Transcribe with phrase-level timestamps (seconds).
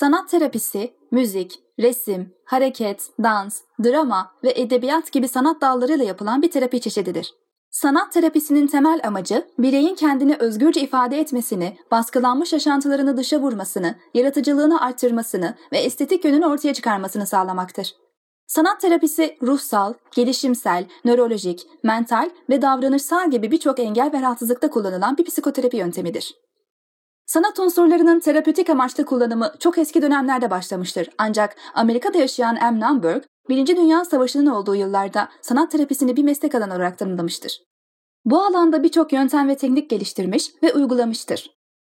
[0.00, 6.80] Sanat terapisi, müzik, resim, hareket, dans, drama ve edebiyat gibi sanat dallarıyla yapılan bir terapi
[6.80, 7.34] çeşididir.
[7.70, 15.54] Sanat terapisinin temel amacı bireyin kendini özgürce ifade etmesini, baskılanmış yaşantılarını dışa vurmasını, yaratıcılığını arttırmasını
[15.72, 17.94] ve estetik yönünü ortaya çıkarmasını sağlamaktır.
[18.46, 25.24] Sanat terapisi ruhsal, gelişimsel, nörolojik, mental ve davranışsal gibi birçok engel ve rahatsızlıkta kullanılan bir
[25.24, 26.34] psikoterapi yöntemidir.
[27.28, 31.10] Sanat unsurlarının terapötik amaçlı kullanımı çok eski dönemlerde başlamıştır.
[31.18, 32.80] Ancak Amerika'da yaşayan M.
[32.80, 37.62] Numberg, Birinci Dünya Savaşı'nın olduğu yıllarda sanat terapisini bir meslek alanı olarak tanımlamıştır.
[38.24, 41.50] Bu alanda birçok yöntem ve teknik geliştirmiş ve uygulamıştır.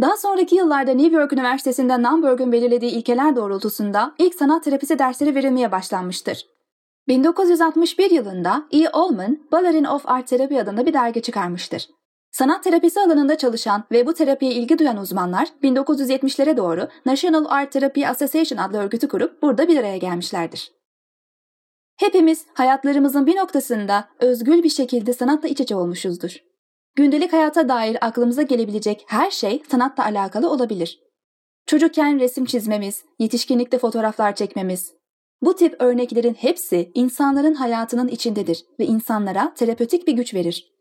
[0.00, 5.72] Daha sonraki yıllarda New York Üniversitesi'nde Numberg'ün belirlediği ilkeler doğrultusunda ilk sanat terapisi dersleri verilmeye
[5.72, 6.46] başlanmıştır.
[7.08, 8.88] 1961 yılında E.
[8.88, 11.88] Allman, Ballerin of Art Therapy adında bir dergi çıkarmıştır.
[12.38, 18.06] Sanat terapisi alanında çalışan ve bu terapiye ilgi duyan uzmanlar 1970'lere doğru National Art Therapy
[18.06, 20.72] Association adlı örgütü kurup burada bir araya gelmişlerdir.
[21.96, 26.36] Hepimiz hayatlarımızın bir noktasında özgül bir şekilde sanatla iç içe olmuşuzdur.
[26.96, 31.00] Gündelik hayata dair aklımıza gelebilecek her şey sanatla alakalı olabilir.
[31.66, 34.92] Çocukken resim çizmemiz, yetişkinlikte fotoğraflar çekmemiz.
[35.42, 40.75] Bu tip örneklerin hepsi insanların hayatının içindedir ve insanlara terapötik bir güç verir.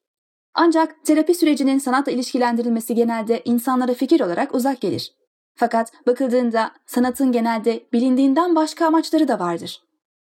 [0.56, 5.12] Ancak terapi sürecinin sanatla ilişkilendirilmesi genelde insanlara fikir olarak uzak gelir.
[5.56, 9.81] Fakat bakıldığında sanatın genelde bilindiğinden başka amaçları da vardır.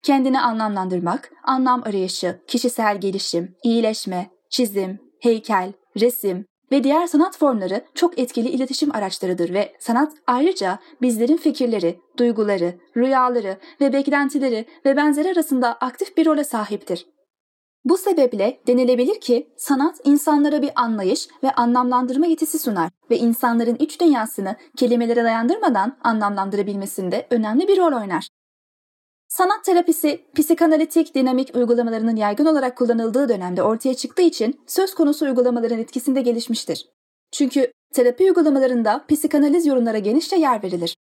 [0.02, 8.18] Kendini anlamlandırmak, anlam arayışı, kişisel gelişim, iyileşme, çizim, heykel, resim ve diğer sanat formları çok
[8.18, 15.74] etkili iletişim araçlarıdır ve sanat ayrıca bizlerin fikirleri, duyguları, rüyaları ve beklentileri ve benzeri arasında
[15.74, 17.06] aktif bir role sahiptir.
[17.84, 24.00] Bu sebeple denilebilir ki sanat insanlara bir anlayış ve anlamlandırma yetisi sunar ve insanların iç
[24.00, 28.28] dünyasını kelimelere dayandırmadan anlamlandırabilmesinde önemli bir rol oynar.
[29.28, 35.78] Sanat terapisi, psikanalitik dinamik uygulamalarının yaygın olarak kullanıldığı dönemde ortaya çıktığı için söz konusu uygulamaların
[35.78, 36.88] etkisinde gelişmiştir.
[37.32, 40.96] Çünkü terapi uygulamalarında psikanaliz yorumlara genişçe yer verilir.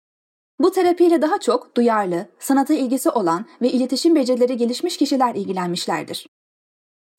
[0.59, 6.27] Bu terapiyle daha çok duyarlı, sanata ilgisi olan ve iletişim becerileri gelişmiş kişiler ilgilenmişlerdir.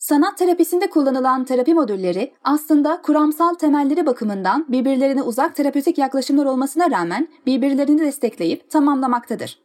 [0.00, 7.28] Sanat terapisinde kullanılan terapi modülleri aslında kuramsal temelleri bakımından birbirlerine uzak terapötik yaklaşımlar olmasına rağmen
[7.46, 9.58] birbirlerini destekleyip tamamlamaktadır.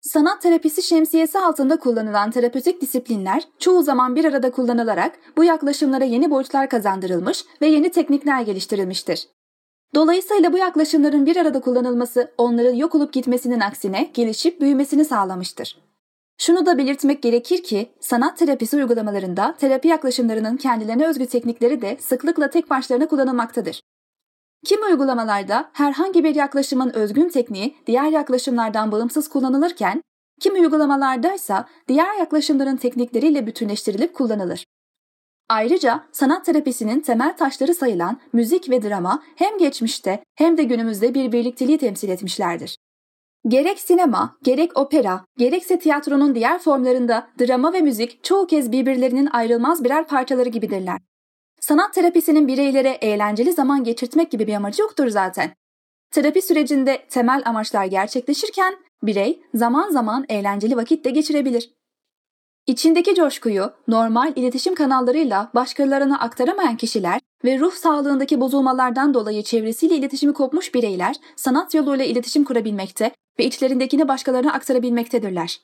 [0.00, 6.30] Sanat terapisi şemsiyesi altında kullanılan terapötik disiplinler çoğu zaman bir arada kullanılarak bu yaklaşımlara yeni
[6.30, 9.28] boyutlar kazandırılmış ve yeni teknikler geliştirilmiştir.
[9.94, 15.89] Dolayısıyla bu yaklaşımların bir arada kullanılması onların yok olup gitmesinin aksine gelişip büyümesini sağlamıştır.
[16.40, 22.50] Şunu da belirtmek gerekir ki sanat terapisi uygulamalarında terapi yaklaşımlarının kendilerine özgü teknikleri de sıklıkla
[22.50, 23.80] tek başlarına kullanılmaktadır.
[24.64, 30.02] Kim uygulamalarda herhangi bir yaklaşımın özgün tekniği diğer yaklaşımlardan bağımsız kullanılırken,
[30.40, 34.64] kim uygulamalardaysa diğer yaklaşımların teknikleriyle bütünleştirilip kullanılır.
[35.48, 41.32] Ayrıca sanat terapisinin temel taşları sayılan müzik ve drama hem geçmişte hem de günümüzde bir
[41.32, 42.76] birlikteliği temsil etmişlerdir.
[43.48, 49.84] Gerek sinema, gerek opera, gerekse tiyatronun diğer formlarında drama ve müzik çoğu kez birbirlerinin ayrılmaz
[49.84, 50.98] birer parçaları gibidirler.
[51.60, 55.54] Sanat terapisinin bireylere eğlenceli zaman geçirtmek gibi bir amacı yoktur zaten.
[56.10, 61.70] Terapi sürecinde temel amaçlar gerçekleşirken birey zaman zaman eğlenceli vakit de geçirebilir.
[62.66, 70.32] İçindeki coşkuyu normal iletişim kanallarıyla başkalarına aktaramayan kişiler ve ruh sağlığındaki bozulmalardan dolayı çevresiyle iletişimi
[70.32, 75.60] kopmuş bireyler sanat yoluyla iletişim kurabilmekte ve içlerindekini başkalarına aktarabilmektedirler.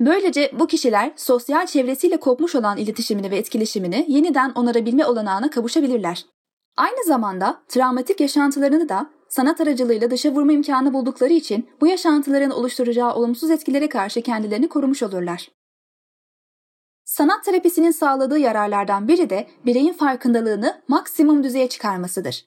[0.00, 6.24] Böylece bu kişiler sosyal çevresiyle kopmuş olan iletişimini ve etkileşimini yeniden onarabilme olanağına kavuşabilirler.
[6.76, 13.14] Aynı zamanda travmatik yaşantılarını da sanat aracılığıyla dışa vurma imkanı buldukları için bu yaşantıların oluşturacağı
[13.14, 15.48] olumsuz etkilere karşı kendilerini korumuş olurlar.
[17.10, 22.44] Sanat terapisinin sağladığı yararlardan biri de bireyin farkındalığını maksimum düzeye çıkarmasıdır.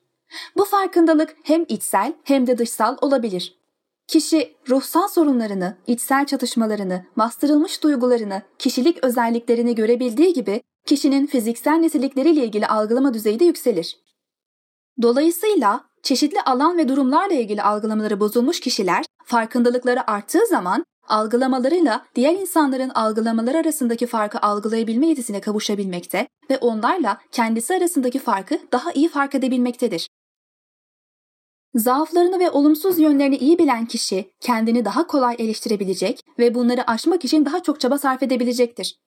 [0.57, 3.59] Bu farkındalık hem içsel hem de dışsal olabilir.
[4.07, 12.68] Kişi ruhsal sorunlarını, içsel çatışmalarını, bastırılmış duygularını, kişilik özelliklerini görebildiği gibi kişinin fiziksel nitelikleriyle ilgili
[12.68, 13.98] algılama düzeyi de yükselir.
[15.01, 22.90] Dolayısıyla çeşitli alan ve durumlarla ilgili algılamaları bozulmuş kişiler farkındalıkları arttığı zaman algılamalarıyla diğer insanların
[22.90, 30.10] algılamaları arasındaki farkı algılayabilme yetisine kavuşabilmekte ve onlarla kendisi arasındaki farkı daha iyi fark edebilmektedir.
[31.76, 37.46] Zaaflarını ve olumsuz yönlerini iyi bilen kişi kendini daha kolay eleştirebilecek ve bunları aşmak için
[37.46, 38.98] daha çok çaba sarf edebilecektir.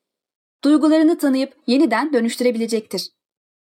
[0.64, 3.10] Duygularını tanıyıp yeniden dönüştürebilecektir.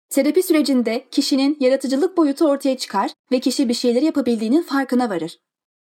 [0.10, 5.38] Terapi sürecinde kişinin yaratıcılık boyutu ortaya çıkar ve kişi bir şeyler yapabildiğinin farkına varır.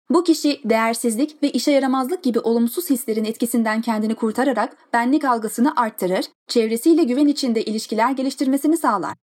[0.09, 6.25] Bu kişi değersizlik ve işe yaramazlık gibi olumsuz hislerin etkisinden kendini kurtararak benlik algısını arttırır,
[6.47, 9.13] çevresiyle güven içinde ilişkiler geliştirmesini sağlar.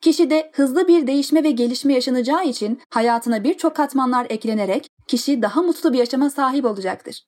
[0.00, 5.92] Kişide hızlı bir değişme ve gelişme yaşanacağı için hayatına birçok katmanlar eklenerek kişi daha mutlu
[5.92, 7.24] bir yaşama sahip olacaktır.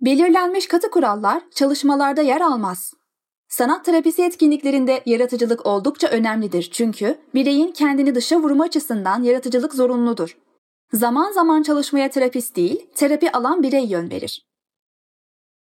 [0.00, 2.94] Belirlenmiş katı kurallar çalışmalarda yer almaz.
[3.48, 10.36] Sanat terapisi etkinliklerinde yaratıcılık oldukça önemlidir çünkü bireyin kendini dışa vurma açısından yaratıcılık zorunludur.
[10.92, 14.46] Zaman zaman çalışmaya terapist değil, terapi alan birey yön verir.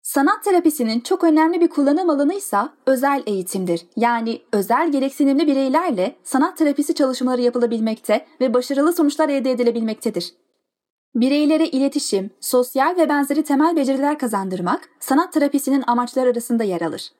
[0.01, 3.85] Sanat terapisinin çok önemli bir kullanım alanı ise özel eğitimdir.
[3.95, 10.33] Yani özel gereksinimli bireylerle sanat terapisi çalışmaları yapılabilmekte ve başarılı sonuçlar elde edilebilmektedir.
[11.15, 17.11] Bireylere iletişim, sosyal ve benzeri temel beceriler kazandırmak sanat terapisinin amaçları arasında yer alır.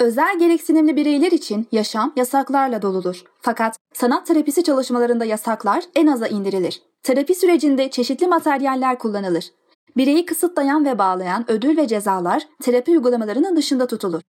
[0.00, 3.24] Özel gereksinimli bireyler için yaşam yasaklarla doludur.
[3.40, 6.82] Fakat sanat terapisi çalışmalarında yasaklar en aza indirilir.
[7.02, 9.52] Terapi sürecinde çeşitli materyaller kullanılır.
[9.96, 14.22] Bireyi kısıtlayan ve bağlayan ödül ve cezalar terapi uygulamalarının dışında tutulur.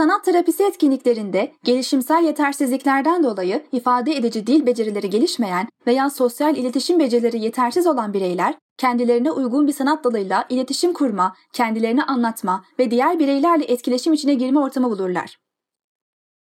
[0.00, 7.38] Sanat terapisi etkinliklerinde gelişimsel yetersizliklerden dolayı ifade edici dil becerileri gelişmeyen veya sosyal iletişim becerileri
[7.38, 13.64] yetersiz olan bireyler kendilerine uygun bir sanat dalıyla iletişim kurma, kendilerini anlatma ve diğer bireylerle
[13.64, 15.38] etkileşim içine girme ortamı bulurlar.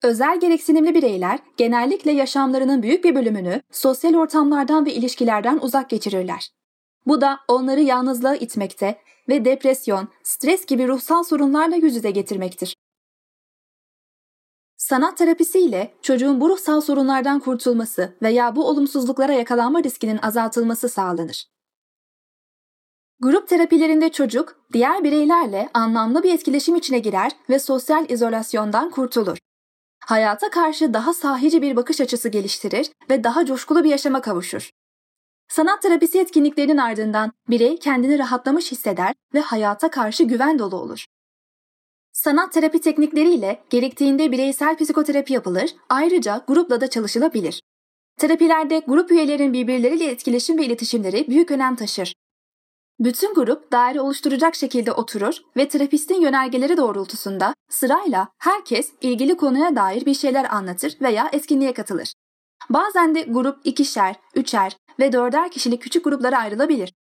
[0.03, 6.49] Özel gereksinimli bireyler genellikle yaşamlarının büyük bir bölümünü sosyal ortamlardan ve ilişkilerden uzak geçirirler.
[7.07, 8.99] Bu da onları yalnızlığa itmekte
[9.29, 12.75] ve depresyon, stres gibi ruhsal sorunlarla yüz yüze getirmektir.
[14.85, 21.45] Sanat terapisiyle çocuğun bu ruhsal sorunlardan kurtulması veya bu olumsuzluklara yakalanma riskinin azaltılması sağlanır.
[23.19, 29.37] Grup terapilerinde çocuk diğer bireylerle anlamlı bir etkileşim içine girer ve sosyal izolasyondan kurtulur.
[29.99, 34.69] Hayata karşı daha sahici bir bakış açısı geliştirir ve daha coşkulu bir yaşama kavuşur.
[35.47, 41.05] Sanat terapisi etkinliklerinin ardından birey kendini rahatlamış hisseder ve hayata karşı güven dolu olur.
[42.15, 47.61] Sanat terapi teknikleriyle gerektiğinde bireysel psikoterapi yapılır, ayrıca grupla da çalışılabilir.
[48.17, 52.13] Terapilerde grup üyelerin birbirleriyle etkileşim ve iletişimleri büyük önem taşır.
[52.99, 60.05] Bütün grup daire oluşturacak şekilde oturur ve terapistin yönergeleri doğrultusunda sırayla herkes ilgili konuya dair
[60.05, 62.13] bir şeyler anlatır veya etkinliğe katılır.
[62.69, 66.93] Bazen de grup ikişer, üçer ve dörder kişilik küçük gruplara ayrılabilir.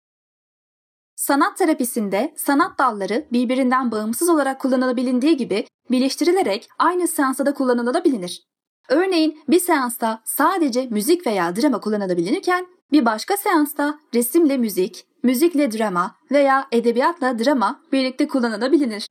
[1.17, 8.43] Sanat terapisinde sanat dalları birbirinden bağımsız olarak kullanılabilindiği gibi birleştirilerek aynı seansta da kullanılabilir.
[8.89, 16.17] Örneğin bir seansta sadece müzik veya drama kullanılabilirken bir başka seansta resimle müzik, müzikle drama
[16.31, 19.07] veya edebiyatla drama birlikte kullanılabilir.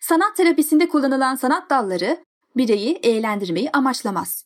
[0.00, 2.24] Sanat terapisinde kullanılan sanat dalları
[2.56, 4.44] bireyi eğlendirmeyi amaçlamaz.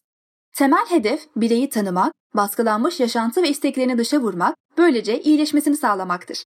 [0.52, 6.44] Temel hedef bireyi tanımak, baskılanmış yaşantı ve isteklerini dışa vurmak, böylece iyileşmesini sağlamaktır.